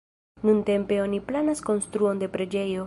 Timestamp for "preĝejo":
2.37-2.79